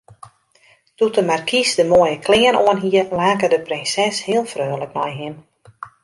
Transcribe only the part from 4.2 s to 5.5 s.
heel freonlik nei him.